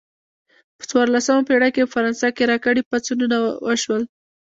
[0.77, 4.01] په څوارلسمه پیړۍ کې په فرانسه کې راکري پاڅونونه وشول.